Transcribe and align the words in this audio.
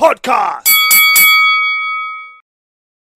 Podcast. 0.00 0.66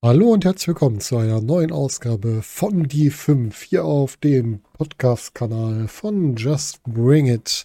Hallo 0.05 0.33
und 0.35 0.45
herzlich 0.45 0.69
willkommen 0.69 1.01
zu 1.01 1.17
einer 1.17 1.41
neuen 1.41 1.73
Ausgabe 1.73 2.43
von 2.43 2.83
Die 2.83 3.09
5 3.09 3.63
hier 3.63 3.87
auf 3.87 4.19
dem 4.19 4.61
Podcast-Kanal 4.75 5.89
von 5.89 6.37
Just 6.37 6.83
Bring 6.83 7.25
It. 7.25 7.65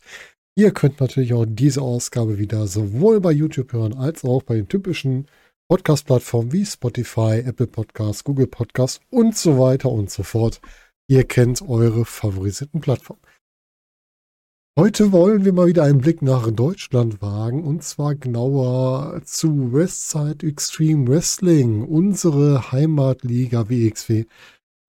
Ihr 0.56 0.72
könnt 0.72 1.02
natürlich 1.02 1.34
auch 1.34 1.46
diese 1.46 1.82
Ausgabe 1.82 2.38
wieder 2.38 2.66
sowohl 2.66 3.20
bei 3.20 3.34
YouTube 3.34 3.74
hören 3.74 3.94
als 3.94 4.24
auch 4.24 4.42
bei 4.42 4.56
den 4.56 4.70
typischen 4.70 5.28
Podcast-Plattformen 5.68 6.54
wie 6.54 6.66
Spotify, 6.66 7.44
Apple 7.46 7.68
Podcasts, 7.68 8.24
Google 8.24 8.48
Podcasts 8.48 9.02
und 9.10 9.36
so 9.36 9.60
weiter 9.60 9.92
und 9.92 10.10
so 10.10 10.24
fort. 10.24 10.62
Ihr 11.10 11.26
kennt 11.26 11.62
eure 11.62 12.06
favorisierten 12.06 12.80
Plattformen. 12.80 13.22
Heute 14.78 15.12
wollen 15.12 15.44
wir 15.44 15.52
mal 15.52 15.68
wieder 15.68 15.84
einen 15.84 16.00
Blick 16.00 16.22
nach 16.22 16.50
Deutschland 16.52 17.22
wagen 17.22 17.64
und 17.64 17.84
zwar 17.84 18.16
genauer 18.16 19.22
zu 19.26 19.74
Westside 19.74 20.48
Extreme 20.48 21.08
Wrestling. 21.08 21.84
Unsere 21.84 22.72
Heimatliga 22.72 23.70
WXW 23.70 24.26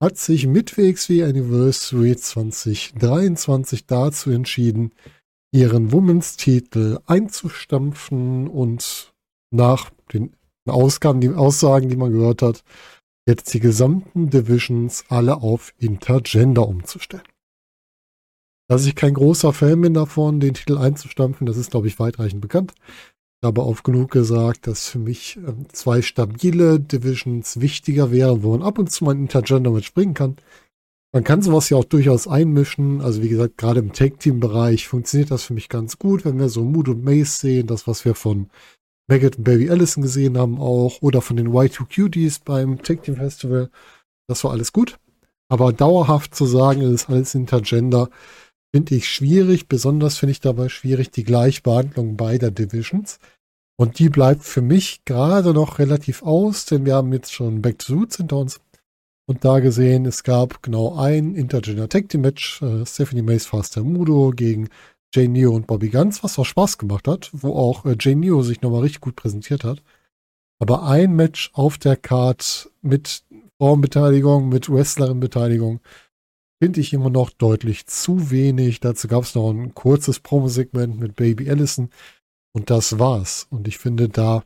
hat 0.00 0.16
sich 0.16 0.46
mit 0.46 0.76
WXW 0.76 1.24
Anniversary 1.24 2.16
2023 2.16 3.86
dazu 3.86 4.30
entschieden, 4.30 4.92
ihren 5.52 5.92
Women's-Titel 5.92 6.98
einzustampfen 7.06 8.48
und 8.48 9.12
nach 9.50 9.90
den 10.12 10.34
Ausgaben, 10.66 11.20
die 11.20 11.30
Aussagen, 11.30 11.88
die 11.88 11.96
man 11.96 12.12
gehört 12.12 12.42
hat, 12.42 12.62
jetzt 13.26 13.52
die 13.54 13.60
gesamten 13.60 14.30
Divisions 14.30 15.04
alle 15.08 15.38
auf 15.42 15.72
Intergender 15.78 16.68
umzustellen. 16.68 17.24
Dass 18.70 18.86
ich 18.86 18.94
kein 18.94 19.14
großer 19.14 19.52
Fan 19.52 19.80
bin 19.80 19.94
davon, 19.94 20.38
den 20.38 20.54
Titel 20.54 20.78
einzustampfen, 20.78 21.44
das 21.44 21.56
ist, 21.56 21.72
glaube 21.72 21.88
ich, 21.88 21.98
weitreichend 21.98 22.40
bekannt. 22.40 22.72
Ich 23.42 23.44
habe 23.44 23.64
oft 23.64 23.82
genug 23.82 24.12
gesagt, 24.12 24.68
dass 24.68 24.88
für 24.88 25.00
mich 25.00 25.38
ähm, 25.38 25.66
zwei 25.72 26.02
stabile 26.02 26.78
Divisions 26.78 27.58
wichtiger 27.60 28.12
wären, 28.12 28.44
wo 28.44 28.52
man 28.52 28.62
ab 28.62 28.78
und 28.78 28.88
zu 28.92 29.04
mal 29.04 29.16
Intergender 29.16 29.72
mitspringen 29.72 30.14
kann. 30.14 30.36
Man 31.12 31.24
kann 31.24 31.42
sowas 31.42 31.68
ja 31.68 31.78
auch 31.78 31.84
durchaus 31.84 32.28
einmischen. 32.28 33.00
Also 33.00 33.22
wie 33.24 33.28
gesagt, 33.28 33.58
gerade 33.58 33.80
im 33.80 33.92
Tag-Team-Bereich 33.92 34.86
funktioniert 34.86 35.32
das 35.32 35.42
für 35.42 35.54
mich 35.54 35.68
ganz 35.68 35.98
gut, 35.98 36.24
wenn 36.24 36.38
wir 36.38 36.48
so 36.48 36.62
Mood 36.62 36.88
und 36.88 37.02
Mace 37.02 37.40
sehen, 37.40 37.66
das, 37.66 37.88
was 37.88 38.04
wir 38.04 38.14
von 38.14 38.50
Maggot 39.08 39.36
und 39.36 39.42
Baby 39.42 39.68
Allison 39.68 40.04
gesehen 40.04 40.38
haben 40.38 40.60
auch, 40.60 41.02
oder 41.02 41.22
von 41.22 41.36
den 41.36 41.48
Y2Cuties 41.48 42.42
beim 42.44 42.80
Tag-Team-Festival. 42.80 43.68
Das 44.28 44.44
war 44.44 44.52
alles 44.52 44.72
gut. 44.72 45.00
Aber 45.48 45.72
dauerhaft 45.72 46.36
zu 46.36 46.46
sagen, 46.46 46.82
es 46.82 47.02
ist 47.02 47.10
alles 47.10 47.34
Intergender, 47.34 48.10
finde 48.74 48.94
ich 48.94 49.08
schwierig. 49.08 49.68
Besonders 49.68 50.18
finde 50.18 50.32
ich 50.32 50.40
dabei 50.40 50.68
schwierig 50.68 51.10
die 51.10 51.24
Gleichbehandlung 51.24 52.16
beider 52.16 52.50
Divisions. 52.50 53.18
Und 53.78 53.98
die 53.98 54.10
bleibt 54.10 54.44
für 54.44 54.60
mich 54.60 55.04
gerade 55.04 55.54
noch 55.54 55.78
relativ 55.78 56.22
aus, 56.22 56.66
denn 56.66 56.84
wir 56.84 56.96
haben 56.96 57.12
jetzt 57.12 57.32
schon 57.32 57.62
Back 57.62 57.78
to 57.78 57.94
Roots 57.94 58.18
hinter 58.18 58.36
uns. 58.36 58.60
Und 59.26 59.44
da 59.44 59.60
gesehen, 59.60 60.06
es 60.06 60.22
gab 60.22 60.62
genau 60.62 60.96
ein 60.96 61.34
Intergender 61.34 61.88
Tag 61.88 62.08
Team 62.08 62.22
Match, 62.22 62.60
äh, 62.62 62.84
Stephanie 62.84 63.22
Mays 63.22 63.46
Faster 63.46 63.82
Mudo 63.82 64.32
gegen 64.34 64.68
Jay 65.14 65.28
Neo 65.28 65.52
und 65.52 65.66
Bobby 65.66 65.88
Guns, 65.88 66.22
was 66.22 66.38
auch 66.38 66.44
Spaß 66.44 66.78
gemacht 66.78 67.08
hat, 67.08 67.30
wo 67.32 67.54
auch 67.54 67.84
äh, 67.84 67.96
Jay 67.98 68.14
Neo 68.14 68.42
sich 68.42 68.60
nochmal 68.60 68.82
richtig 68.82 69.00
gut 69.00 69.16
präsentiert 69.16 69.64
hat. 69.64 69.82
Aber 70.58 70.82
ein 70.82 71.16
Match 71.16 71.50
auf 71.54 71.78
der 71.78 71.96
Card 71.96 72.70
mit 72.82 73.24
Frauenbeteiligung, 73.58 74.48
mit 74.48 74.68
Wrestlerinbeteiligung, 74.68 75.80
finde 76.62 76.80
ich 76.80 76.92
immer 76.92 77.10
noch 77.10 77.30
deutlich 77.30 77.86
zu 77.86 78.30
wenig. 78.30 78.80
Dazu 78.80 79.08
gab 79.08 79.24
es 79.24 79.34
noch 79.34 79.50
ein 79.50 79.74
kurzes 79.74 80.20
Promo-Segment 80.20 80.98
mit 81.00 81.16
Baby 81.16 81.50
Allison 81.50 81.90
und 82.52 82.70
das 82.70 82.98
war's. 82.98 83.46
Und 83.50 83.66
ich 83.66 83.78
finde 83.78 84.08
da, 84.08 84.44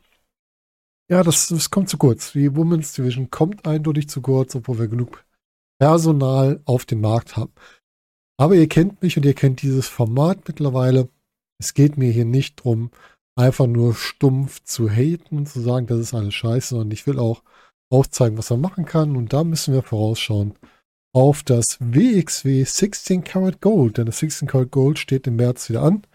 ja, 1.09 1.23
das, 1.23 1.47
das 1.49 1.69
kommt 1.69 1.89
zu 1.89 1.97
kurz. 1.97 2.31
Die 2.31 2.55
Women's 2.55 2.93
Division 2.93 3.29
kommt 3.29 3.67
eindeutig 3.67 4.09
zu 4.09 4.21
kurz, 4.21 4.55
obwohl 4.55 4.79
wir 4.79 4.87
genug 4.87 5.25
Personal 5.79 6.61
auf 6.65 6.85
dem 6.85 7.01
Markt 7.01 7.35
haben. 7.35 7.53
Aber 8.37 8.55
ihr 8.55 8.67
kennt 8.67 9.01
mich 9.01 9.17
und 9.17 9.25
ihr 9.25 9.33
kennt 9.33 9.61
dieses 9.61 9.87
Format 9.87 10.47
mittlerweile. 10.47 11.09
Es 11.59 11.73
geht 11.73 11.97
mir 11.97 12.11
hier 12.11 12.25
nicht 12.25 12.63
drum, 12.63 12.91
einfach 13.37 13.67
nur 13.67 13.93
stumpf 13.93 14.63
zu 14.63 14.89
haten 14.89 15.37
und 15.37 15.49
zu 15.49 15.61
sagen, 15.61 15.87
das 15.87 15.99
ist 15.99 16.13
alles 16.13 16.33
scheiße, 16.33 16.69
sondern 16.69 16.91
ich 16.91 17.05
will 17.07 17.19
auch 17.19 17.43
aufzeigen, 17.91 18.37
was 18.37 18.49
man 18.49 18.61
machen 18.61 18.85
kann. 18.85 19.15
Und 19.15 19.33
da 19.33 19.43
müssen 19.43 19.73
wir 19.73 19.83
vorausschauen, 19.83 20.55
auf 21.15 21.43
das 21.43 21.77
WXW 21.79 22.65
16 22.65 23.23
Karat 23.23 23.61
Gold, 23.61 23.97
denn 23.97 24.05
das 24.05 24.19
16 24.19 24.49
Karat 24.49 24.71
Gold 24.71 24.99
steht 24.99 25.27
im 25.27 25.37
März 25.37 25.69
wieder 25.69 25.81
an. 25.81 26.05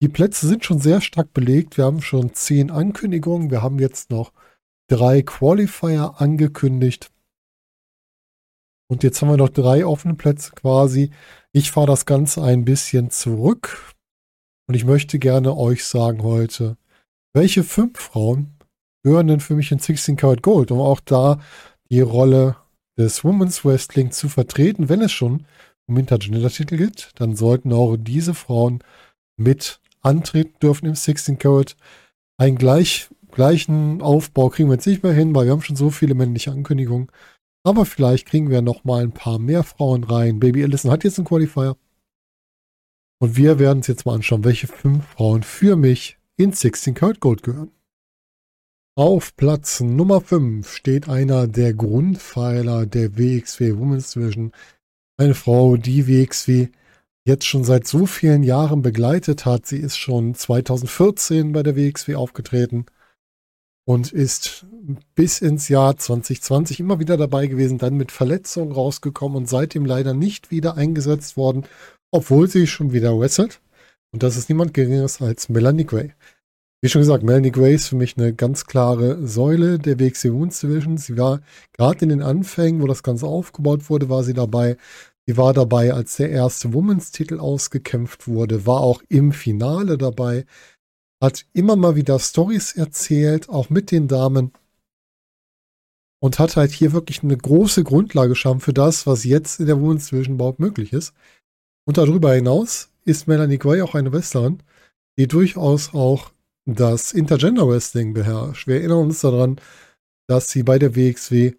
Die 0.00 0.08
Plätze 0.08 0.46
sind 0.46 0.64
schon 0.64 0.78
sehr 0.78 1.00
stark 1.00 1.34
belegt. 1.34 1.76
Wir 1.76 1.84
haben 1.84 2.00
schon 2.00 2.32
zehn 2.32 2.70
Ankündigungen. 2.70 3.50
Wir 3.50 3.60
haben 3.60 3.80
jetzt 3.80 4.10
noch 4.10 4.32
drei 4.88 5.22
Qualifier 5.22 6.14
angekündigt. 6.18 7.10
Und 8.88 9.02
jetzt 9.02 9.20
haben 9.20 9.30
wir 9.30 9.36
noch 9.36 9.48
drei 9.48 9.84
offene 9.84 10.14
Plätze 10.14 10.52
quasi. 10.52 11.10
Ich 11.50 11.72
fahre 11.72 11.88
das 11.88 12.06
Ganze 12.06 12.40
ein 12.44 12.64
bisschen 12.64 13.10
zurück. 13.10 13.96
Und 14.68 14.76
ich 14.76 14.84
möchte 14.84 15.18
gerne 15.18 15.56
euch 15.56 15.84
sagen 15.84 16.22
heute, 16.22 16.76
welche 17.34 17.64
fünf 17.64 17.98
Frauen 17.98 18.56
gehören 19.02 19.26
denn 19.26 19.40
für 19.40 19.56
mich 19.56 19.72
in 19.72 19.80
16 19.80 20.14
Karat 20.14 20.42
Gold, 20.42 20.70
um 20.70 20.78
auch 20.78 21.00
da 21.00 21.40
die 21.90 22.00
Rolle 22.00 22.59
des 23.00 23.24
Women's 23.24 23.64
Wrestling 23.64 24.10
zu 24.10 24.28
vertreten, 24.28 24.88
wenn 24.88 25.00
es 25.00 25.12
schon 25.12 25.46
um 25.86 25.96
Intergender-Titel 25.96 26.76
geht, 26.76 27.10
dann 27.16 27.34
sollten 27.34 27.72
auch 27.72 27.96
diese 27.96 28.34
Frauen 28.34 28.84
mit 29.36 29.80
antreten 30.02 30.54
dürfen 30.62 30.86
im 30.86 30.94
16 30.94 31.38
Carat. 31.38 31.76
Einen 32.36 32.56
gleich, 32.56 33.08
gleichen 33.30 34.02
Aufbau 34.02 34.50
kriegen 34.50 34.68
wir 34.68 34.74
jetzt 34.74 34.86
nicht 34.86 35.02
mehr 35.02 35.12
hin, 35.12 35.34
weil 35.34 35.46
wir 35.46 35.52
haben 35.52 35.62
schon 35.62 35.76
so 35.76 35.90
viele 35.90 36.14
männliche 36.14 36.52
Ankündigungen. 36.52 37.10
Aber 37.64 37.84
vielleicht 37.84 38.26
kriegen 38.26 38.50
wir 38.50 38.62
noch 38.62 38.84
mal 38.84 39.02
ein 39.02 39.12
paar 39.12 39.38
mehr 39.38 39.64
Frauen 39.64 40.04
rein. 40.04 40.40
Baby 40.40 40.64
Allison 40.64 40.90
hat 40.90 41.04
jetzt 41.04 41.18
einen 41.18 41.26
Qualifier. 41.26 41.76
Und 43.18 43.36
wir 43.36 43.58
werden 43.58 43.78
uns 43.78 43.86
jetzt 43.86 44.06
mal 44.06 44.14
anschauen, 44.14 44.44
welche 44.44 44.66
fünf 44.66 45.04
Frauen 45.06 45.42
für 45.42 45.76
mich 45.76 46.18
in 46.36 46.52
16 46.52 46.94
Karat 46.94 47.20
Gold 47.20 47.42
gehören. 47.42 47.70
Auf 49.00 49.34
Platz 49.34 49.80
Nummer 49.80 50.20
5 50.20 50.70
steht 50.70 51.08
einer 51.08 51.46
der 51.46 51.72
Grundpfeiler 51.72 52.84
der 52.84 53.16
WXW 53.16 53.78
Women's 53.78 54.10
Division. 54.10 54.52
Eine 55.16 55.32
Frau, 55.32 55.78
die 55.78 56.06
WXW 56.06 56.68
jetzt 57.24 57.46
schon 57.46 57.64
seit 57.64 57.86
so 57.86 58.04
vielen 58.04 58.42
Jahren 58.42 58.82
begleitet 58.82 59.46
hat. 59.46 59.64
Sie 59.64 59.78
ist 59.78 59.96
schon 59.96 60.34
2014 60.34 61.52
bei 61.52 61.62
der 61.62 61.76
WXW 61.76 62.16
aufgetreten 62.16 62.84
und 63.86 64.12
ist 64.12 64.66
bis 65.14 65.40
ins 65.40 65.70
Jahr 65.70 65.96
2020 65.96 66.78
immer 66.78 67.00
wieder 67.00 67.16
dabei 67.16 67.46
gewesen, 67.46 67.78
dann 67.78 67.94
mit 67.94 68.12
Verletzungen 68.12 68.70
rausgekommen 68.72 69.38
und 69.38 69.48
seitdem 69.48 69.86
leider 69.86 70.12
nicht 70.12 70.50
wieder 70.50 70.76
eingesetzt 70.76 71.38
worden, 71.38 71.64
obwohl 72.10 72.48
sie 72.48 72.66
schon 72.66 72.92
wieder 72.92 73.18
wrestelt. 73.18 73.62
Und 74.12 74.22
das 74.22 74.36
ist 74.36 74.50
niemand 74.50 74.74
geringeres 74.74 75.22
als 75.22 75.48
Melanie 75.48 75.86
Gray. 75.86 76.12
Wie 76.82 76.88
schon 76.88 77.02
gesagt, 77.02 77.22
Melanie 77.22 77.50
Gray 77.50 77.74
ist 77.74 77.88
für 77.88 77.96
mich 77.96 78.16
eine 78.16 78.32
ganz 78.32 78.64
klare 78.64 79.26
Säule 79.26 79.78
der 79.78 80.00
WXW 80.00 80.32
Women's 80.32 80.60
Division. 80.60 80.96
Sie 80.96 81.18
war 81.18 81.42
gerade 81.74 82.00
in 82.00 82.08
den 82.08 82.22
Anfängen, 82.22 82.80
wo 82.80 82.86
das 82.86 83.02
Ganze 83.02 83.26
aufgebaut 83.26 83.90
wurde, 83.90 84.08
war 84.08 84.24
sie 84.24 84.32
dabei. 84.32 84.78
Sie 85.26 85.36
war 85.36 85.52
dabei, 85.52 85.92
als 85.92 86.16
der 86.16 86.30
erste 86.30 86.72
Women's 86.72 87.10
Titel 87.10 87.38
ausgekämpft 87.38 88.26
wurde, 88.26 88.64
war 88.64 88.80
auch 88.80 89.02
im 89.10 89.32
Finale 89.32 89.98
dabei, 89.98 90.46
hat 91.22 91.44
immer 91.52 91.76
mal 91.76 91.96
wieder 91.96 92.18
Stories 92.18 92.72
erzählt, 92.72 93.50
auch 93.50 93.68
mit 93.68 93.90
den 93.90 94.08
Damen 94.08 94.52
und 96.22 96.38
hat 96.38 96.56
halt 96.56 96.72
hier 96.72 96.92
wirklich 96.92 97.22
eine 97.22 97.36
große 97.36 97.84
Grundlage 97.84 98.30
geschaffen 98.30 98.60
für 98.60 98.72
das, 98.72 99.06
was 99.06 99.24
jetzt 99.24 99.60
in 99.60 99.66
der 99.66 99.78
Women's 99.78 100.08
Division 100.08 100.36
überhaupt 100.36 100.60
möglich 100.60 100.94
ist. 100.94 101.12
Und 101.86 101.98
darüber 101.98 102.32
hinaus 102.32 102.90
ist 103.04 103.28
Melanie 103.28 103.58
Gray 103.58 103.82
auch 103.82 103.94
eine 103.94 104.12
Wrestlerin, 104.12 104.62
die 105.18 105.28
durchaus 105.28 105.92
auch 105.92 106.32
das 106.66 107.12
Intergender 107.12 107.68
Wrestling 107.68 108.14
beherrscht. 108.14 108.66
Wir 108.66 108.76
erinnern 108.76 109.04
uns 109.04 109.20
daran, 109.20 109.60
dass 110.28 110.50
sie 110.50 110.62
bei 110.62 110.78
der 110.78 110.94
WXW 110.94 111.54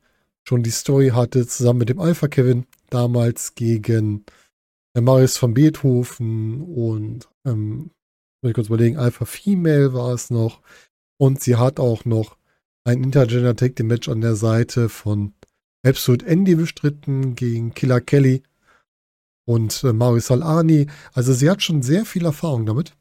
schon 0.47 0.63
die 0.63 0.71
Story 0.71 1.09
hatte, 1.09 1.45
zusammen 1.47 1.79
mit 1.79 1.89
dem 1.89 1.99
Alpha 1.99 2.27
Kevin, 2.27 2.65
damals 2.89 3.55
gegen 3.55 4.25
äh, 4.95 5.01
Marius 5.01 5.37
von 5.37 5.53
Beethoven 5.53 6.61
und, 6.61 7.29
ähm, 7.45 7.91
muss 8.41 8.49
ich 8.49 8.53
kurz 8.55 8.67
überlegen, 8.67 8.97
Alpha 8.97 9.25
Female 9.25 9.93
war 9.93 10.13
es 10.13 10.29
noch. 10.29 10.61
Und 11.19 11.41
sie 11.41 11.55
hat 11.55 11.79
auch 11.79 12.05
noch 12.05 12.37
ein 12.83 13.03
Intergender 13.03 13.55
Tag 13.55 13.75
Team 13.75 13.87
Match 13.87 14.09
an 14.09 14.21
der 14.21 14.35
Seite 14.35 14.89
von 14.89 15.33
Absolute 15.83 16.25
Andy 16.25 16.55
bestritten 16.55 17.35
gegen 17.35 17.73
Killer 17.73 18.01
Kelly 18.01 18.43
und 19.45 19.83
äh, 19.83 19.93
Marius 19.93 20.27
Salani. 20.27 20.87
Also 21.13 21.33
sie 21.33 21.49
hat 21.49 21.61
schon 21.61 21.81
sehr 21.81 22.05
viel 22.05 22.25
Erfahrung 22.25 22.65
damit. 22.65 22.95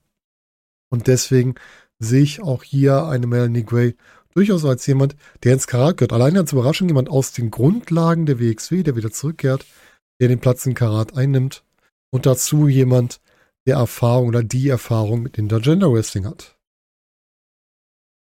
Und 0.90 1.06
deswegen 1.06 1.54
sehe 2.00 2.22
ich 2.22 2.42
auch 2.42 2.64
hier 2.64 3.04
eine 3.06 3.26
Melanie 3.26 3.64
Gray 3.64 3.94
durchaus 4.34 4.64
als 4.64 4.86
jemand, 4.86 5.16
der 5.44 5.52
ins 5.52 5.66
Karat 5.66 5.98
gehört. 5.98 6.12
Alleine 6.12 6.40
als 6.40 6.52
Überraschung 6.52 6.88
jemand 6.88 7.08
aus 7.08 7.32
den 7.32 7.50
Grundlagen 7.50 8.26
der 8.26 8.40
WXW, 8.40 8.82
der 8.82 8.96
wieder 8.96 9.10
zurückkehrt, 9.10 9.64
der 10.20 10.28
den 10.28 10.40
Platz 10.40 10.66
in 10.66 10.74
Karat 10.74 11.16
einnimmt. 11.16 11.62
Und 12.12 12.26
dazu 12.26 12.66
jemand, 12.66 13.20
der 13.66 13.76
Erfahrung 13.76 14.28
oder 14.28 14.42
die 14.42 14.68
Erfahrung 14.68 15.22
mit 15.22 15.38
Intergender 15.38 15.92
Wrestling 15.92 16.26
hat. 16.26 16.56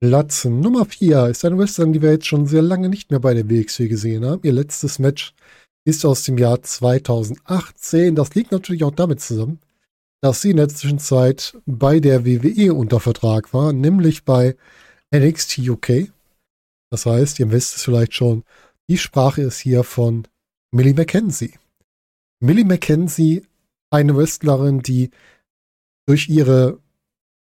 Platz 0.02 0.46
Nummer 0.46 0.86
4 0.86 1.28
ist 1.28 1.44
eine 1.44 1.58
Wrestlerin, 1.58 1.94
die 1.94 2.02
wir 2.02 2.12
jetzt 2.12 2.28
schon 2.28 2.46
sehr 2.46 2.62
lange 2.62 2.88
nicht 2.88 3.12
mehr 3.12 3.20
bei 3.20 3.34
der 3.34 3.50
WXW 3.50 3.88
gesehen 3.88 4.26
haben. 4.26 4.42
Ihr 4.44 4.54
letztes 4.54 4.98
Match 5.00 5.34
ist 5.86 6.06
aus 6.06 6.24
dem 6.24 6.38
Jahr 6.38 6.62
2018. 6.62 8.16
Das 8.16 8.34
liegt 8.36 8.52
natürlich 8.52 8.84
auch 8.84 8.96
damit 8.96 9.20
zusammen, 9.20 9.60
dass 10.22 10.42
sie 10.42 10.52
in 10.52 10.58
der 10.58 10.70
Zwischenzeit 10.70 11.58
bei 11.66 12.00
der 12.00 12.26
WWE 12.26 12.74
unter 12.74 13.00
Vertrag 13.00 13.54
war, 13.54 13.74
nämlich 13.74 14.26
bei 14.26 14.56
NXT 15.14 15.60
UK. 15.60 16.12
Das 16.92 17.06
heißt, 17.06 17.40
ihr 17.40 17.52
wisst 17.52 17.78
es 17.78 17.84
vielleicht 17.84 18.14
schon, 18.14 18.44
die 18.90 18.98
Sprache 18.98 19.42
ist 19.42 19.60
hier 19.60 19.84
von 19.84 20.28
Millie 20.72 20.94
McKenzie. 20.94 21.54
Millie 22.42 22.66
McKenzie, 22.66 23.46
eine 23.92 24.16
Wrestlerin, 24.16 24.82
die 24.82 25.12
durch 26.08 26.30
ihre 26.30 26.80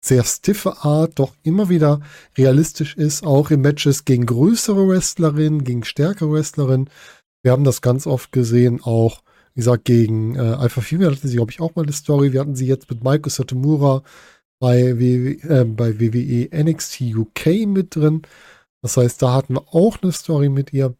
sehr 0.04 0.24
stiffe 0.24 0.84
Art 0.84 1.20
doch 1.20 1.36
immer 1.44 1.70
wieder 1.70 2.02
realistisch 2.38 2.96
ist, 2.96 3.24
auch 3.24 3.52
in 3.52 3.62
Matches 3.62 4.06
gegen 4.06 4.26
größere 4.26 4.88
Wrestlerinnen, 4.88 5.64
gegen 5.64 5.84
stärkere 5.84 6.32
Wrestlerinnen. 6.32 6.90
Wir 7.44 7.52
haben 7.52 7.64
das 7.64 7.82
ganz 7.82 8.08
oft 8.08 8.32
gesehen, 8.32 8.82
auch, 8.82 9.22
wie 9.54 9.60
gesagt, 9.60 9.86
gegen 9.86 10.36
äh, 10.36 10.40
Alpha 10.40 10.82
Female 10.82 11.12
hatten 11.12 11.28
sie, 11.28 11.36
glaube 11.36 11.52
ich, 11.52 11.60
auch 11.60 11.76
mal 11.76 11.84
eine 11.84 11.94
Story. 11.94 12.34
Wir 12.34 12.40
hatten 12.40 12.56
sie 12.56 12.68
jetzt 12.68 12.90
mit 12.90 13.04
Maiko 13.04 13.30
Satomura 13.30 14.04
bei, 14.60 14.98
w 14.98 15.34
äh, 15.44 15.66
bei 15.66 16.00
WWE 16.00 16.50
NXT 16.64 17.02
UK 17.16 17.68
mit 17.68 17.96
drin. 17.96 18.22
Das 18.82 18.98
heißt, 18.98 19.22
da 19.22 19.34
hatten 19.34 19.56
wir 19.56 19.74
auch 19.74 20.02
eine 20.02 20.12
Story 20.12 20.50
mit 20.50 20.74
ihr. 20.74 20.96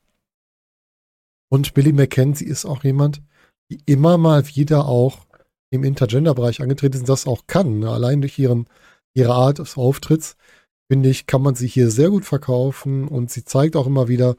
Und 1.50 1.74
Billy 1.74 1.94
McKenzie 1.94 2.46
ist 2.46 2.66
auch 2.66 2.84
jemand, 2.84 3.22
die 3.70 3.82
immer 3.86 4.18
mal 4.18 4.48
wieder 4.56 4.86
auch 4.86 5.26
im 5.72 5.84
Intergender-Bereich 5.84 6.62
angetreten 6.62 6.96
ist 6.96 7.02
und 7.02 7.10
das 7.10 7.28
auch 7.28 7.48
kann. 7.48 7.80
Ne? 7.80 7.90
Allein 7.90 8.22
durch 8.22 8.38
ihren, 8.38 8.68
ihre 9.14 9.34
Art 9.34 9.60
des 9.60 9.78
Auftritts, 9.78 10.36
finde 10.92 11.10
ich, 11.10 11.26
kann 11.26 11.42
man 11.42 11.56
sie 11.56 11.68
hier 11.68 11.90
sehr 11.90 12.10
gut 12.10 12.26
verkaufen 12.26 13.08
und 13.08 13.32
sie 13.32 13.46
zeigt 13.46 13.78
auch 13.78 13.88
immer 13.88 14.10
wieder, 14.10 14.36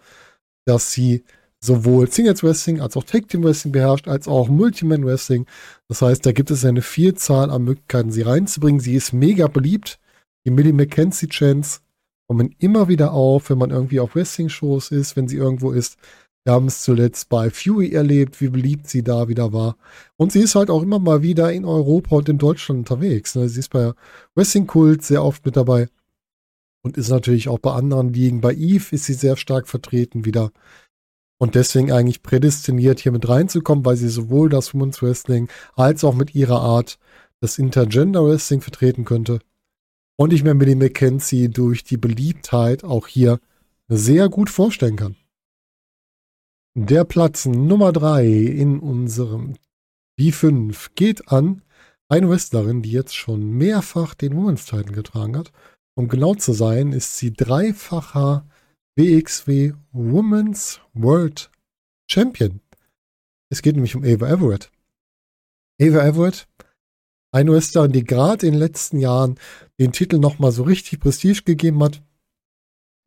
dass 0.66 0.92
sie 0.92 1.24
sowohl 1.62 2.10
Singles 2.10 2.42
Wrestling 2.42 2.80
als 2.80 2.96
auch 2.96 3.04
Tag 3.04 3.28
Team 3.28 3.44
Wrestling 3.44 3.72
beherrscht, 3.72 4.08
als 4.08 4.28
auch 4.28 4.48
Multiman 4.48 5.06
Wrestling. 5.06 5.46
Das 5.88 6.02
heißt, 6.02 6.26
da 6.26 6.32
gibt 6.32 6.50
es 6.50 6.64
eine 6.64 6.82
Vielzahl 6.82 7.50
an 7.50 7.62
Möglichkeiten, 7.62 8.10
sie 8.10 8.22
reinzubringen. 8.22 8.80
Sie 8.80 8.94
ist 8.94 9.12
mega 9.12 9.46
beliebt. 9.46 9.98
Die 10.44 10.50
Millie 10.50 10.72
McKenzie 10.72 11.28
Chance 11.28 11.80
kommen 12.26 12.54
immer 12.58 12.88
wieder 12.88 13.12
auf, 13.12 13.48
wenn 13.48 13.58
man 13.58 13.70
irgendwie 13.70 14.00
auf 14.00 14.16
Wrestling-Shows 14.16 14.90
ist, 14.90 15.16
wenn 15.16 15.28
sie 15.28 15.36
irgendwo 15.36 15.70
ist. 15.70 15.96
Wir 16.44 16.54
haben 16.54 16.66
es 16.66 16.82
zuletzt 16.82 17.28
bei 17.28 17.50
Fury 17.50 17.92
erlebt, 17.92 18.40
wie 18.40 18.48
beliebt 18.48 18.88
sie 18.88 19.04
da 19.04 19.28
wieder 19.28 19.52
war. 19.52 19.76
Und 20.16 20.32
sie 20.32 20.40
ist 20.40 20.56
halt 20.56 20.70
auch 20.70 20.82
immer 20.82 20.98
mal 20.98 21.22
wieder 21.22 21.52
in 21.52 21.64
Europa 21.64 22.16
und 22.16 22.28
in 22.28 22.38
Deutschland 22.38 22.80
unterwegs. 22.80 23.36
Ne? 23.36 23.48
Sie 23.48 23.60
ist 23.60 23.70
bei 23.70 23.92
Wrestling 24.34 24.66
Kult 24.66 25.04
sehr 25.04 25.22
oft 25.22 25.46
mit 25.46 25.56
dabei 25.56 25.86
und 26.82 26.96
ist 26.96 27.10
natürlich 27.10 27.48
auch 27.48 27.60
bei 27.60 27.72
anderen 27.72 28.12
Ligen. 28.12 28.40
Bei 28.40 28.52
Eve 28.52 28.86
ist 28.90 29.04
sie 29.04 29.14
sehr 29.14 29.36
stark 29.36 29.68
vertreten 29.68 30.24
wieder. 30.24 30.50
Und 31.42 31.56
deswegen 31.56 31.90
eigentlich 31.90 32.22
prädestiniert, 32.22 33.00
hier 33.00 33.10
mit 33.10 33.28
reinzukommen, 33.28 33.84
weil 33.84 33.96
sie 33.96 34.08
sowohl 34.08 34.48
das 34.48 34.74
Women's 34.74 35.02
Wrestling 35.02 35.48
als 35.74 36.04
auch 36.04 36.14
mit 36.14 36.36
ihrer 36.36 36.60
Art 36.60 37.00
das 37.40 37.58
Intergender 37.58 38.24
Wrestling 38.24 38.60
vertreten 38.60 39.04
könnte. 39.04 39.40
Und 40.14 40.32
ich 40.32 40.44
mir 40.44 40.54
Millie 40.54 40.76
McKenzie 40.76 41.48
durch 41.48 41.82
die 41.82 41.96
Beliebtheit 41.96 42.84
auch 42.84 43.08
hier 43.08 43.40
sehr 43.88 44.28
gut 44.28 44.50
vorstellen 44.50 44.94
kann. 44.94 45.16
Der 46.74 47.02
Platz 47.02 47.44
Nummer 47.44 47.92
3 47.92 48.24
in 48.24 48.78
unserem 48.78 49.54
B5 50.20 50.90
geht 50.94 51.26
an 51.26 51.62
eine 52.08 52.30
Wrestlerin, 52.30 52.82
die 52.82 52.92
jetzt 52.92 53.16
schon 53.16 53.50
mehrfach 53.50 54.14
den 54.14 54.36
Women's 54.36 54.66
Title 54.66 54.94
getragen 54.94 55.36
hat. 55.36 55.50
Um 55.96 56.06
genau 56.06 56.36
zu 56.36 56.52
sein, 56.52 56.92
ist 56.92 57.18
sie 57.18 57.32
dreifacher 57.32 58.46
WXW 58.94 59.72
Women's 59.92 60.78
World 60.92 61.50
Champion. 62.10 62.60
Es 63.48 63.62
geht 63.62 63.74
nämlich 63.74 63.96
um 63.96 64.04
Ava 64.04 64.28
Everett. 64.28 64.70
Ava 65.80 66.06
Everett, 66.06 66.46
eine 67.32 67.52
Wrestlerin, 67.52 67.92
die 67.92 68.04
gerade 68.04 68.46
in 68.46 68.52
den 68.52 68.58
letzten 68.58 68.98
Jahren 68.98 69.36
den 69.80 69.92
Titel 69.92 70.18
nochmal 70.18 70.52
so 70.52 70.64
richtig 70.64 71.00
Prestige 71.00 71.42
gegeben 71.44 71.82
hat. 71.82 72.02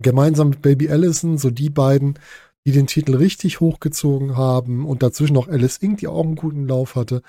Gemeinsam 0.01 0.49
mit 0.49 0.63
Baby 0.63 0.89
Allison, 0.89 1.37
so 1.37 1.51
die 1.51 1.69
beiden, 1.69 2.17
die 2.65 2.71
den 2.71 2.87
Titel 2.87 3.15
richtig 3.15 3.59
hochgezogen 3.59 4.35
haben 4.35 4.87
und 4.87 5.03
dazwischen 5.03 5.35
noch 5.35 5.49
Alice 5.49 5.77
Inc., 5.77 5.99
die 5.99 6.07
auch 6.07 6.23
einen 6.23 6.35
guten 6.35 6.67
Lauf 6.67 6.95
hatte. 6.95 7.21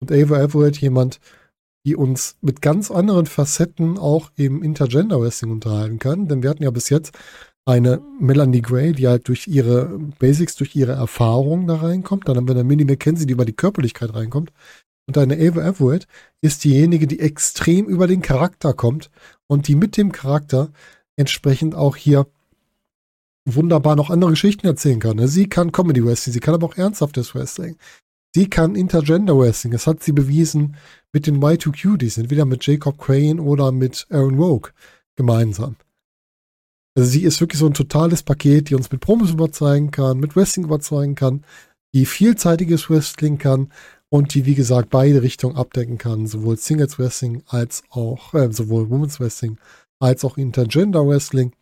Und 0.00 0.10
Ava 0.10 0.40
Everett, 0.40 0.78
jemand, 0.78 1.20
die 1.86 1.94
uns 1.94 2.36
mit 2.40 2.60
ganz 2.60 2.90
anderen 2.90 3.26
Facetten 3.26 3.98
auch 3.98 4.32
im 4.34 4.64
Intergender 4.64 5.20
Wrestling 5.20 5.52
unterhalten 5.52 6.00
kann. 6.00 6.26
Denn 6.26 6.42
wir 6.42 6.50
hatten 6.50 6.64
ja 6.64 6.72
bis 6.72 6.88
jetzt 6.88 7.16
eine 7.64 8.00
Melanie 8.18 8.62
Gray, 8.62 8.92
die 8.92 9.06
halt 9.06 9.28
durch 9.28 9.46
ihre 9.46 9.98
Basics, 10.18 10.56
durch 10.56 10.74
ihre 10.74 10.92
Erfahrung 10.92 11.66
da 11.66 11.76
reinkommt. 11.76 12.28
Dann 12.28 12.36
haben 12.36 12.48
wir 12.48 12.54
eine 12.54 12.64
Minnie 12.64 12.84
McKenzie, 12.84 13.26
die 13.26 13.32
über 13.32 13.44
die 13.44 13.52
Körperlichkeit 13.52 14.14
reinkommt. 14.14 14.52
Und 15.06 15.18
eine 15.18 15.34
Ava 15.34 15.66
Everett 15.66 16.06
ist 16.40 16.64
diejenige, 16.64 17.06
die 17.06 17.20
extrem 17.20 17.86
über 17.86 18.06
den 18.06 18.22
Charakter 18.22 18.72
kommt 18.72 19.10
und 19.46 19.66
die 19.68 19.74
mit 19.74 19.96
dem 19.96 20.12
Charakter 20.12 20.70
entsprechend 21.16 21.74
auch 21.74 21.96
hier 21.96 22.26
wunderbar 23.44 23.96
noch 23.96 24.10
andere 24.10 24.30
Geschichten 24.30 24.66
erzählen 24.66 25.00
kann. 25.00 25.16
Ne? 25.16 25.28
Sie 25.28 25.48
kann 25.48 25.72
Comedy 25.72 26.04
Wrestling, 26.04 26.32
sie 26.32 26.40
kann 26.40 26.54
aber 26.54 26.66
auch 26.66 26.76
ernsthaftes 26.76 27.34
Wrestling. 27.34 27.76
Sie 28.34 28.48
kann 28.48 28.76
Intergender 28.76 29.36
Wrestling. 29.36 29.72
Das 29.72 29.86
hat 29.86 30.02
sie 30.02 30.12
bewiesen 30.12 30.76
mit 31.12 31.26
den 31.26 31.40
Y2Q, 31.40 32.20
entweder 32.20 32.44
mit 32.44 32.64
Jacob 32.64 32.98
Crane 32.98 33.40
oder 33.40 33.72
mit 33.72 34.06
Aaron 34.10 34.38
Rogue 34.38 34.70
gemeinsam. 35.16 35.76
Also 36.96 37.08
sie 37.08 37.22
ist 37.22 37.40
wirklich 37.40 37.60
so 37.60 37.66
ein 37.66 37.74
totales 37.74 38.22
Paket, 38.22 38.70
die 38.70 38.74
uns 38.74 38.90
mit 38.90 39.00
Promos 39.00 39.30
überzeugen 39.30 39.90
kann, 39.90 40.18
mit 40.18 40.34
Wrestling 40.36 40.64
überzeugen 40.64 41.14
kann, 41.14 41.44
die 41.94 42.06
vielzeitiges 42.06 42.90
Wrestling 42.90 43.38
kann 43.38 43.72
und 44.08 44.34
die, 44.34 44.44
wie 44.44 44.54
gesagt, 44.54 44.90
beide 44.90 45.22
Richtungen 45.22 45.56
abdecken 45.56 45.98
kann, 45.98 46.26
sowohl 46.26 46.56
Singles 46.56 46.98
Wrestling 46.98 47.42
als 47.46 47.82
auch, 47.90 48.34
äh, 48.34 48.52
sowohl 48.52 48.90
Women's 48.90 49.20
Wrestling 49.20 49.58
als 50.00 50.24
auch 50.24 50.36
Intergender 50.36 51.06
Wrestling 51.06 51.52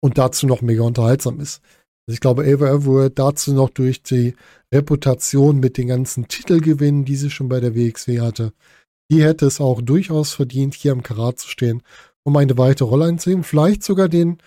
und 0.00 0.18
dazu 0.18 0.46
noch 0.46 0.62
mega 0.62 0.82
unterhaltsam 0.82 1.40
ist. 1.40 1.60
Also 2.06 2.14
ich 2.14 2.20
glaube, 2.20 2.44
Ava 2.44 2.68
Everett 2.68 3.18
dazu 3.18 3.52
noch 3.52 3.70
durch 3.70 4.02
die 4.02 4.34
Reputation 4.72 5.58
mit 5.58 5.76
den 5.76 5.88
ganzen 5.88 6.28
Titelgewinnen, 6.28 7.04
die 7.04 7.16
sie 7.16 7.30
schon 7.30 7.48
bei 7.48 7.60
der 7.60 7.74
WXW 7.74 8.20
hatte, 8.20 8.52
die 9.10 9.22
hätte 9.22 9.46
es 9.46 9.60
auch 9.60 9.82
durchaus 9.82 10.34
verdient, 10.34 10.74
hier 10.74 10.92
im 10.92 11.02
Karat 11.02 11.38
zu 11.38 11.48
stehen, 11.48 11.82
um 12.28 12.36
eine 12.36 12.56
weitere 12.58 12.88
Rolle 12.88 13.06
einzunehmen. 13.06 13.42
Vielleicht 13.42 13.82
sogar 13.82 14.08
den 14.08 14.38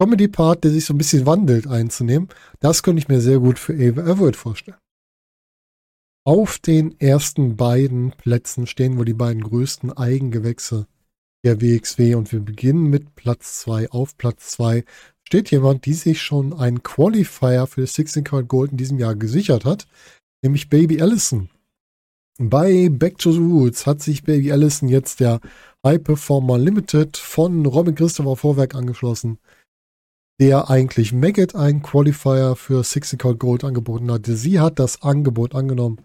Comedy-Part, 0.00 0.64
der 0.64 0.70
sich 0.70 0.86
so 0.86 0.94
ein 0.94 0.98
bisschen 0.98 1.26
wandelt, 1.26 1.66
einzunehmen. 1.66 2.28
Das 2.58 2.82
könnte 2.82 3.00
ich 3.00 3.08
mir 3.08 3.20
sehr 3.20 3.38
gut 3.38 3.58
für 3.58 3.74
Ava 3.74 4.02
Everett 4.02 4.36
vorstellen. 4.36 4.78
Auf 6.24 6.58
den 6.58 6.98
ersten 7.00 7.56
beiden 7.56 8.12
Plätzen 8.12 8.66
stehen 8.66 8.96
wohl 8.96 9.04
die 9.04 9.12
beiden 9.12 9.42
größten 9.42 9.92
Eigengewächse 9.92 10.86
der 11.44 11.60
WXW 11.60 12.14
und 12.14 12.32
wir 12.32 12.40
beginnen 12.40 12.84
mit 12.84 13.14
Platz 13.14 13.60
2. 13.60 13.90
Auf 13.90 14.16
Platz 14.16 14.50
2 14.52 14.84
steht 15.26 15.50
jemand, 15.50 15.84
die 15.84 15.94
sich 15.94 16.22
schon 16.22 16.52
einen 16.52 16.82
Qualifier 16.82 17.66
für 17.66 17.82
das 17.82 17.94
16 17.94 18.24
Karat 18.24 18.48
Gold 18.48 18.70
in 18.70 18.76
diesem 18.76 18.98
Jahr 18.98 19.16
gesichert 19.16 19.64
hat, 19.64 19.86
nämlich 20.42 20.68
Baby 20.68 21.02
Allison. 21.02 21.50
Bei 22.38 22.88
Back 22.88 23.18
to 23.18 23.32
the 23.32 23.38
Roots 23.38 23.86
hat 23.86 24.02
sich 24.02 24.24
Baby 24.24 24.52
Allison 24.52 24.88
jetzt 24.88 25.20
der 25.20 25.40
High 25.84 26.02
Performer 26.02 26.58
Limited 26.58 27.16
von 27.16 27.64
Robin 27.66 27.94
Christopher 27.94 28.36
Vorwerk 28.36 28.74
angeschlossen, 28.74 29.38
der 30.40 30.70
eigentlich 30.70 31.12
Maggot 31.12 31.54
einen 31.54 31.82
Qualifier 31.82 32.56
für 32.56 32.82
16 32.82 33.18
Karat 33.18 33.38
Gold 33.38 33.64
angeboten 33.64 34.10
hatte. 34.10 34.36
Sie 34.36 34.60
hat 34.60 34.78
das 34.78 35.02
Angebot 35.02 35.54
angenommen 35.54 36.00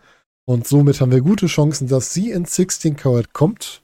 und 0.46 0.67
somit 0.67 1.01
haben 1.01 1.12
wir 1.12 1.22
gute 1.22 1.48
Chancen, 1.48 1.88
dass 1.88 2.13
sie 2.13 2.31
in 2.31 2.46
16 2.46 2.96
Karat 2.96 3.34
kommt 3.34 3.81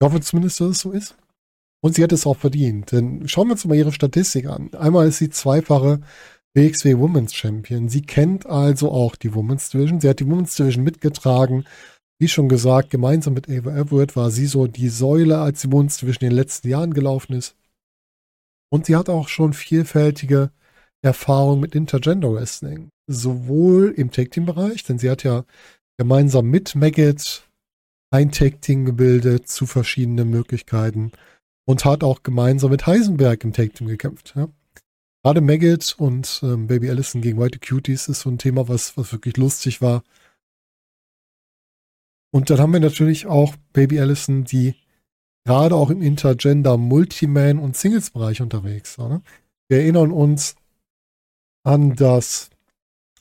ich 0.00 0.06
hoffe 0.06 0.20
zumindest, 0.20 0.60
dass 0.60 0.68
es 0.68 0.80
so 0.80 0.92
ist. 0.92 1.16
Und 1.82 1.94
sie 1.94 2.02
hat 2.02 2.12
es 2.12 2.26
auch 2.26 2.36
verdient. 2.36 2.92
Denn 2.92 3.28
schauen 3.28 3.48
wir 3.48 3.52
uns 3.52 3.64
mal 3.64 3.76
ihre 3.76 3.92
Statistik 3.92 4.46
an. 4.46 4.72
Einmal 4.74 5.08
ist 5.08 5.18
sie 5.18 5.30
zweifache 5.30 6.00
WXW 6.54 6.98
Women's 6.98 7.34
Champion. 7.34 7.88
Sie 7.88 8.02
kennt 8.02 8.46
also 8.46 8.90
auch 8.90 9.16
die 9.16 9.34
Women's 9.34 9.70
Division. 9.70 10.00
Sie 10.00 10.08
hat 10.08 10.20
die 10.20 10.26
Women's 10.26 10.54
Division 10.54 10.84
mitgetragen. 10.84 11.64
Wie 12.20 12.28
schon 12.28 12.48
gesagt, 12.48 12.90
gemeinsam 12.90 13.34
mit 13.34 13.48
Ava 13.48 13.76
Everett 13.76 14.14
war 14.14 14.30
sie 14.30 14.46
so 14.46 14.66
die 14.68 14.88
Säule, 14.88 15.38
als 15.38 15.62
die 15.62 15.72
Women's 15.72 15.98
Division 15.98 16.28
in 16.28 16.30
den 16.30 16.36
letzten 16.36 16.68
Jahren 16.68 16.94
gelaufen 16.94 17.34
ist. 17.34 17.56
Und 18.70 18.86
sie 18.86 18.94
hat 18.96 19.08
auch 19.08 19.28
schon 19.28 19.52
vielfältige 19.52 20.50
Erfahrung 21.02 21.60
mit 21.60 21.74
Intergender 21.74 22.32
Wrestling. 22.32 22.88
Sowohl 23.06 23.92
im 23.96 24.10
Tag 24.10 24.30
Team 24.30 24.46
Bereich, 24.46 24.84
denn 24.84 24.98
sie 24.98 25.10
hat 25.10 25.24
ja 25.24 25.44
gemeinsam 25.98 26.46
mit 26.46 26.74
Maggot 26.74 27.48
ein 28.10 28.30
Tag-Team 28.30 28.84
gebildet 28.84 29.48
zu 29.48 29.66
verschiedenen 29.66 30.30
Möglichkeiten 30.30 31.10
und 31.66 31.84
hat 31.84 32.04
auch 32.04 32.22
gemeinsam 32.22 32.70
mit 32.70 32.86
Heisenberg 32.86 33.42
im 33.42 33.52
Tag-Team 33.52 33.88
gekämpft. 33.88 34.34
Ja. 34.36 34.48
Gerade 35.24 35.40
Maggot 35.40 35.94
und 35.96 36.40
ähm, 36.42 36.66
Baby 36.66 36.90
Allison 36.90 37.22
gegen 37.22 37.40
White 37.40 37.58
Cuties 37.58 38.08
ist 38.08 38.20
so 38.20 38.30
ein 38.30 38.36
Thema, 38.36 38.68
was, 38.68 38.98
was 38.98 39.10
wirklich 39.10 39.38
lustig 39.38 39.80
war. 39.80 40.04
Und 42.30 42.50
dann 42.50 42.58
haben 42.58 42.74
wir 42.74 42.80
natürlich 42.80 43.24
auch 43.24 43.56
Baby 43.72 44.00
Allison, 44.00 44.44
die 44.44 44.74
gerade 45.46 45.76
auch 45.76 45.88
im 45.88 46.02
Intergender, 46.02 46.76
Multiman 46.76 47.58
und 47.58 47.74
Singles-Bereich 47.74 48.42
unterwegs. 48.42 48.98
Oder? 48.98 49.22
Wir 49.68 49.78
erinnern 49.78 50.10
uns 50.10 50.56
an 51.62 51.96
das 51.96 52.50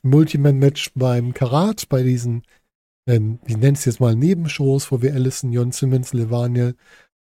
Multiman-Match 0.01 0.91
beim 0.95 1.33
Karat, 1.33 1.87
bei 1.87 2.03
diesen, 2.03 2.43
ähm, 3.07 3.39
ich 3.45 3.55
nenne 3.55 3.77
es 3.77 3.85
jetzt 3.85 4.01
mal 4.01 4.13
Nebenshows, 4.13 4.91
wo 4.91 5.01
wir 5.01 5.13
Allison, 5.13 5.53
Jon 5.53 5.71
Simmons, 5.71 6.11
Levaniel, 6.11 6.75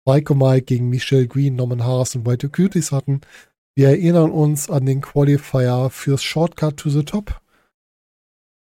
Michael 0.06 0.36
Mike 0.36 0.64
gegen 0.64 0.88
Michelle 0.88 1.28
Green, 1.28 1.56
Norman 1.56 1.84
Harris 1.84 2.14
und 2.14 2.24
White 2.24 2.48
Cuties 2.48 2.92
hatten. 2.92 3.20
Wir 3.76 3.88
erinnern 3.88 4.30
uns 4.30 4.68
an 4.68 4.86
den 4.86 5.00
Qualifier 5.00 5.88
fürs 5.90 6.22
Shortcut 6.22 6.76
to 6.76 6.90
the 6.90 7.04
Top, 7.04 7.40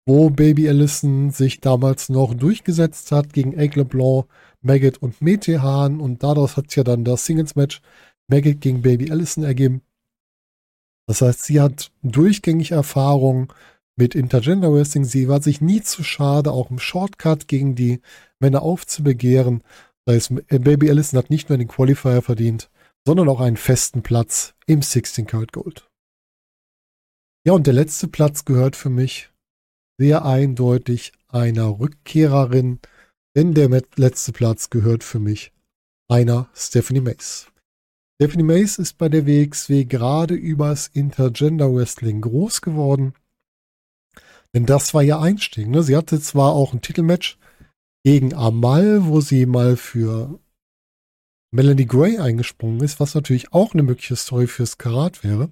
wo 0.07 0.31
Baby 0.31 0.69
Allison 0.69 1.31
sich 1.31 1.61
damals 1.61 2.09
noch 2.09 2.35
durchgesetzt 2.35 3.13
hat 3.13 3.33
gegen 3.33 3.53
Egg 3.53 3.79
LeBlanc, 3.79 4.27
Maggot 4.63 4.99
und 4.99 5.21
Metehan 5.21 6.01
und 6.01 6.23
daraus 6.23 6.57
hat 6.57 6.71
sich 6.71 6.77
ja 6.77 6.85
dann 6.85 7.05
das 7.05 7.27
Singles-Match 7.27 7.81
Maggot 8.29 8.61
gegen 8.61 8.83
Baby 8.83 9.11
Allison 9.11 9.45
ergeben. 9.45 9.83
Das 11.07 11.23
heißt, 11.23 11.43
sie 11.45 11.61
hat 11.61 11.93
durchgängig 12.03 12.73
Erfahrung 12.73 13.53
mit 13.97 14.15
Intergender 14.15 14.73
Wrestling. 14.73 15.05
Sie 15.05 15.29
war 15.29 15.41
sich 15.43 15.61
nie 15.61 15.83
zu 15.83 16.03
schade, 16.03 16.51
auch 16.51 16.71
im 16.71 16.79
Shortcut 16.79 17.49
gegen 17.49 17.75
die 17.75 18.01
Männer 18.41 18.63
aufzubegehren. 18.63 19.63
Das 20.05 20.31
heißt, 20.31 20.49
Baby 20.49 20.91
Allison 20.91 21.19
hat 21.19 21.31
nicht 21.31 21.49
nur 21.49 21.59
den 21.59 21.69
Qualifier 21.69 22.23
verdient, 22.23 22.71
sondern 23.07 23.29
auch 23.29 23.41
einen 23.41 23.57
festen 23.57 24.03
Platz 24.03 24.55
im 24.67 24.83
16 24.83 25.27
Karat 25.27 25.53
Gold. 25.53 25.89
Ja, 27.47 27.53
und 27.53 27.67
der 27.67 27.75
letzte 27.75 28.09
Platz 28.09 28.45
gehört 28.45 28.75
für 28.75 28.91
mich 28.91 29.31
sehr 29.99 30.25
eindeutig 30.25 31.13
einer 31.29 31.79
Rückkehrerin, 31.79 32.81
denn 33.37 33.55
der 33.55 33.69
letzte 33.95 34.33
Platz 34.33 34.71
gehört 34.71 35.05
für 35.05 35.21
mich 35.21 35.53
einer 36.09 36.51
Stephanie 36.55 37.01
Mace. 37.01 37.47
Stephanie 38.17 38.43
Mace 38.43 38.79
ist 38.79 38.99
bei 38.99 39.09
der 39.09 39.27
WXW 39.27 39.85
gerade 39.85 40.35
übers 40.35 40.89
Intergender 40.89 41.73
Wrestling 41.73 42.21
groß 42.23 42.61
geworden. 42.63 43.15
Denn 44.55 44.67
das 44.67 44.95
war 44.95 45.03
ihr 45.03 45.21
Einstieg. 45.21 45.69
Ne? 45.69 45.83
Sie 45.83 45.97
hatte 45.97 46.21
zwar 46.21 46.53
auch 46.53 46.73
ein 46.73 46.81
Titelmatch 46.81 47.39
gegen 48.05 48.35
Amal, 48.35 49.07
wo 49.07 49.21
sie 49.21 49.45
mal 49.45 49.77
für 49.77 50.41
Melanie 51.53 51.87
Gray 51.87 52.19
eingesprungen 52.19 52.81
ist, 52.81 53.01
was 53.01 53.15
natürlich 53.15 53.53
auch 53.53 53.73
eine 53.73 53.83
mögliche 53.83 54.17
Story 54.17 54.47
fürs 54.47 54.79
Karat 54.79 55.25
wäre. 55.25 55.51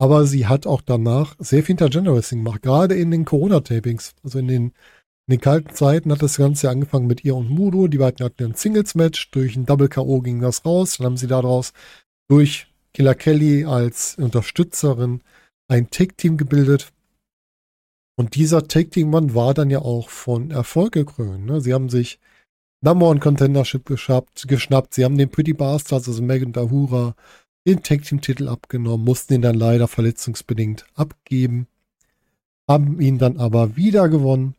Aber 0.00 0.26
sie 0.26 0.46
hat 0.46 0.66
auch 0.66 0.80
danach 0.80 1.34
sehr 1.38 1.62
viel 1.64 1.72
Intergender 1.72 2.14
Wrestling 2.14 2.44
gemacht, 2.44 2.62
gerade 2.62 2.94
in 2.94 3.10
den 3.10 3.24
Corona-Tapings, 3.24 4.14
also 4.22 4.38
in 4.38 4.48
den 4.48 4.72
in 5.28 5.32
den 5.32 5.40
kalten 5.42 5.74
Zeiten 5.74 6.10
hat 6.10 6.22
das 6.22 6.38
Ganze 6.38 6.70
angefangen 6.70 7.06
mit 7.06 7.22
ihr 7.22 7.36
und 7.36 7.50
Mudo. 7.50 7.86
Die 7.86 7.98
beiden 7.98 8.24
hatten 8.24 8.44
ein 8.44 8.54
Singles-Match. 8.54 9.30
Durch 9.30 9.56
ein 9.56 9.66
Double-K.O. 9.66 10.22
ging 10.22 10.40
das 10.40 10.64
raus. 10.64 10.96
Dann 10.96 11.04
haben 11.04 11.16
sie 11.18 11.26
daraus 11.26 11.74
durch 12.30 12.66
Killer 12.94 13.14
Kelly 13.14 13.66
als 13.66 14.16
Unterstützerin 14.16 15.20
ein 15.68 15.90
Take-Team 15.90 16.38
gebildet. 16.38 16.94
Und 18.16 18.36
dieser 18.36 18.66
Take-Team-Mann 18.68 19.34
war 19.34 19.52
dann 19.52 19.68
ja 19.68 19.80
auch 19.80 20.08
von 20.08 20.50
Erfolg 20.50 20.92
gekrönt. 20.92 21.44
Ne? 21.44 21.60
Sie 21.60 21.74
haben 21.74 21.90
sich 21.90 22.18
Number 22.80 23.08
One 23.08 23.20
Contendership 23.20 23.86
geschnappt, 23.86 24.46
geschnappt. 24.46 24.94
Sie 24.94 25.04
haben 25.04 25.18
den 25.18 25.30
Pretty 25.30 25.52
Bastards, 25.52 26.08
also 26.08 26.22
Megan 26.22 26.52
Dahura, 26.52 27.14
den 27.66 27.82
Tag-Team-Titel 27.82 28.48
abgenommen, 28.48 29.04
mussten 29.04 29.34
ihn 29.34 29.42
dann 29.42 29.56
leider 29.56 29.88
verletzungsbedingt 29.88 30.86
abgeben, 30.94 31.66
haben 32.68 33.00
ihn 33.00 33.18
dann 33.18 33.38
aber 33.38 33.76
wieder 33.76 34.08
gewonnen 34.08 34.54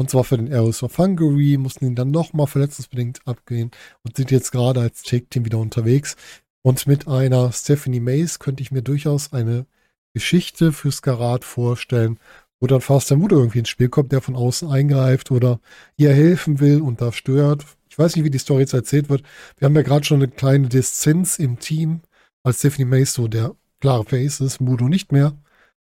und 0.00 0.08
zwar 0.08 0.24
für 0.24 0.38
den 0.38 0.50
Arrows 0.50 0.82
of 0.82 0.96
Hungary, 0.96 1.58
mussten 1.58 1.84
ihn 1.84 1.94
dann 1.94 2.10
nochmal 2.10 2.46
verletzungsbedingt 2.46 3.20
abgehen 3.26 3.70
und 4.02 4.16
sind 4.16 4.30
jetzt 4.30 4.50
gerade 4.50 4.80
als 4.80 5.02
Take-Team 5.02 5.44
wieder 5.44 5.58
unterwegs. 5.58 6.16
Und 6.62 6.86
mit 6.86 7.06
einer 7.06 7.52
Stephanie 7.52 8.00
Mace 8.00 8.38
könnte 8.38 8.62
ich 8.62 8.70
mir 8.70 8.80
durchaus 8.80 9.34
eine 9.34 9.66
Geschichte 10.14 10.72
fürs 10.72 11.02
Karat 11.02 11.44
vorstellen, 11.44 12.18
wo 12.60 12.66
dann 12.66 12.80
fast 12.80 13.10
der 13.10 13.16
Mutter 13.16 13.36
irgendwie 13.36 13.60
ins 13.60 13.68
Spiel 13.70 13.88
kommt, 13.88 14.12
der 14.12 14.20
von 14.20 14.36
außen 14.36 14.70
eingreift 14.70 15.30
oder 15.30 15.60
ihr 15.96 16.12
helfen 16.12 16.60
will 16.60 16.80
und 16.82 17.00
da 17.00 17.12
stört. 17.12 17.64
Ich 17.88 17.98
weiß 17.98 18.14
nicht, 18.14 18.24
wie 18.24 18.30
die 18.30 18.38
Story 18.38 18.60
jetzt 18.60 18.74
erzählt 18.74 19.08
wird. 19.08 19.22
Wir 19.58 19.66
haben 19.66 19.74
ja 19.74 19.82
gerade 19.82 20.04
schon 20.04 20.18
eine 20.18 20.28
kleine 20.28 20.68
Diszenz 20.68 21.38
im 21.38 21.58
Team, 21.58 22.00
als 22.42 22.58
Stephanie 22.58 22.84
Mace 22.84 23.14
so 23.14 23.28
der 23.28 23.56
klare 23.80 24.04
Face 24.04 24.40
ist, 24.40 24.60
Mudo 24.60 24.88
nicht 24.88 25.10
mehr. 25.12 25.36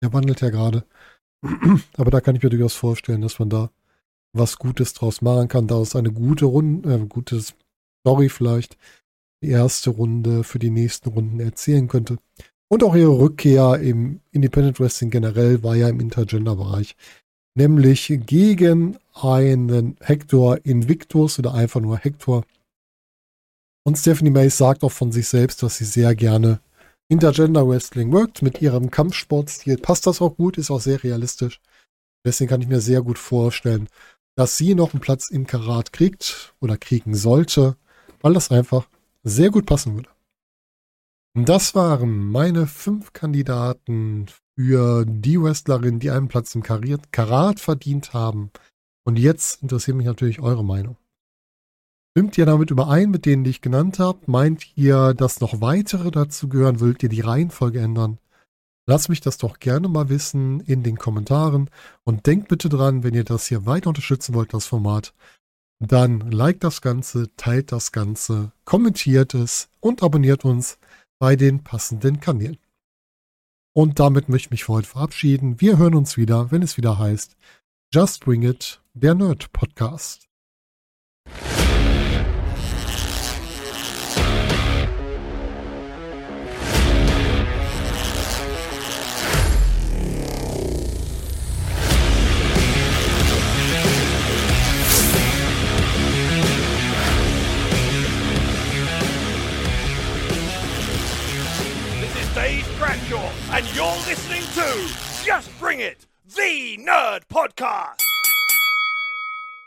Der 0.02 0.12
wandelt 0.12 0.40
ja 0.40 0.50
gerade. 0.50 0.84
Aber 1.96 2.10
da 2.10 2.20
kann 2.20 2.36
ich 2.36 2.42
mir 2.42 2.50
durchaus 2.50 2.74
vorstellen, 2.74 3.22
dass 3.22 3.38
man 3.38 3.48
da 3.48 3.70
was 4.32 4.58
Gutes 4.58 4.92
draus 4.92 5.22
machen 5.22 5.48
kann, 5.48 5.66
daraus 5.66 5.96
eine 5.96 6.12
gute 6.12 6.44
Runde, 6.44 6.94
äh, 6.94 7.06
gutes 7.06 7.54
Story 8.00 8.28
vielleicht, 8.28 8.76
die 9.42 9.50
erste 9.50 9.90
Runde 9.90 10.44
für 10.44 10.58
die 10.58 10.70
nächsten 10.70 11.08
Runden 11.08 11.40
erzählen 11.40 11.88
könnte. 11.88 12.18
Und 12.68 12.82
auch 12.82 12.96
ihre 12.96 13.18
Rückkehr 13.18 13.78
im 13.80 14.20
Independent 14.32 14.80
Wrestling 14.80 15.10
generell 15.10 15.62
war 15.62 15.76
ja 15.76 15.88
im 15.88 16.00
Intergender-Bereich. 16.00 16.96
Nämlich 17.54 18.12
gegen 18.26 18.98
einen 19.14 19.96
Hector 20.00 20.58
Invictus 20.64 21.38
oder 21.38 21.54
einfach 21.54 21.80
nur 21.80 21.96
Hector. 21.96 22.44
Und 23.84 23.96
Stephanie 23.96 24.30
Mays 24.30 24.58
sagt 24.58 24.82
auch 24.82 24.92
von 24.92 25.12
sich 25.12 25.28
selbst, 25.28 25.62
dass 25.62 25.76
sie 25.76 25.84
sehr 25.84 26.14
gerne 26.14 26.60
Intergender 27.08 27.68
Wrestling 27.68 28.12
wirkt. 28.12 28.42
Mit 28.42 28.60
ihrem 28.60 28.90
Kampfsportstil 28.90 29.78
passt 29.78 30.06
das 30.08 30.20
auch 30.20 30.36
gut, 30.36 30.58
ist 30.58 30.72
auch 30.72 30.80
sehr 30.80 31.02
realistisch. 31.04 31.60
Deswegen 32.24 32.50
kann 32.50 32.62
ich 32.62 32.68
mir 32.68 32.80
sehr 32.80 33.00
gut 33.00 33.18
vorstellen, 33.18 33.88
dass 34.34 34.56
sie 34.58 34.74
noch 34.74 34.92
einen 34.92 35.00
Platz 35.00 35.30
im 35.30 35.46
Karat 35.46 35.92
kriegt 35.92 36.54
oder 36.60 36.76
kriegen 36.76 37.14
sollte, 37.14 37.76
weil 38.20 38.34
das 38.34 38.50
einfach 38.50 38.88
sehr 39.22 39.50
gut 39.50 39.66
passen 39.66 39.94
würde. 39.94 40.15
Das 41.38 41.74
waren 41.74 42.30
meine 42.30 42.66
fünf 42.66 43.12
Kandidaten 43.12 44.24
für 44.58 45.04
die 45.04 45.38
Wrestlerinnen, 45.38 46.00
die 46.00 46.10
einen 46.10 46.28
Platz 46.28 46.54
im 46.54 46.62
Karat 46.62 47.60
verdient 47.60 48.14
haben. 48.14 48.50
Und 49.04 49.18
jetzt 49.18 49.62
interessiert 49.62 49.98
mich 49.98 50.06
natürlich 50.06 50.40
eure 50.40 50.64
Meinung. 50.64 50.96
Stimmt 52.12 52.38
ihr 52.38 52.46
damit 52.46 52.70
überein 52.70 53.10
mit 53.10 53.26
denen, 53.26 53.44
die 53.44 53.50
ich 53.50 53.60
genannt 53.60 53.98
habe? 53.98 54.20
Meint 54.24 54.78
ihr, 54.78 55.12
dass 55.12 55.40
noch 55.40 55.60
weitere 55.60 56.10
dazu 56.10 56.48
gehören? 56.48 56.80
Wollt 56.80 57.02
ihr 57.02 57.10
die 57.10 57.20
Reihenfolge 57.20 57.80
ändern? 57.80 58.16
Lasst 58.86 59.10
mich 59.10 59.20
das 59.20 59.36
doch 59.36 59.58
gerne 59.58 59.88
mal 59.88 60.08
wissen 60.08 60.60
in 60.60 60.82
den 60.82 60.96
Kommentaren 60.96 61.68
und 62.04 62.26
denkt 62.26 62.48
bitte 62.48 62.70
dran, 62.70 63.02
wenn 63.02 63.12
ihr 63.12 63.24
das 63.24 63.46
hier 63.46 63.66
weiter 63.66 63.88
unterstützen 63.88 64.34
wollt, 64.34 64.54
das 64.54 64.64
Format, 64.64 65.12
dann 65.80 66.30
liked 66.30 66.64
das 66.64 66.80
Ganze, 66.80 67.28
teilt 67.36 67.72
das 67.72 67.92
Ganze, 67.92 68.52
kommentiert 68.64 69.34
es 69.34 69.68
und 69.80 70.02
abonniert 70.02 70.46
uns 70.46 70.78
bei 71.18 71.36
den 71.36 71.62
passenden 71.62 72.20
Kanälen. 72.20 72.58
Und 73.74 74.00
damit 74.00 74.28
möchte 74.28 74.46
ich 74.46 74.50
mich 74.50 74.64
für 74.64 74.74
heute 74.74 74.88
verabschieden. 74.88 75.60
Wir 75.60 75.78
hören 75.78 75.94
uns 75.94 76.16
wieder, 76.16 76.50
wenn 76.50 76.62
es 76.62 76.76
wieder 76.76 76.98
heißt 76.98 77.36
Just 77.92 78.24
Bring 78.24 78.42
It, 78.42 78.80
der 78.94 79.14
Nerd 79.14 79.52
Podcast. 79.52 80.28